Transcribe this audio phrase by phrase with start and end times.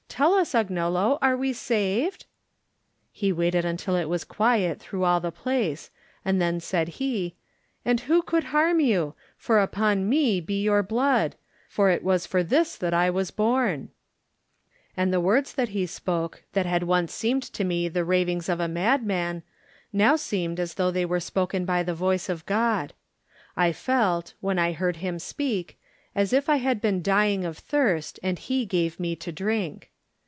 [0.21, 2.25] Tell us, Agnello, are we saved?"
[3.11, 5.89] He waited until it was quiet through all the place,
[6.25, 7.35] and then said he:
[7.85, 9.15] "And who could harm you?
[9.37, 11.37] For upon me be your blood;
[11.69, 13.85] for it was for this that I was born." Digitized by
[14.25, 17.63] Google THE NINTH MAN And the words that he spoke, that had once seemed to
[17.63, 19.43] me the ravings of a madman,
[19.93, 22.93] now seemed as though they were spoken by the voice of God.
[23.57, 25.79] I felt, when I heard him speak,
[26.13, 29.87] as if I had been dying of thirst and he gave me to drink.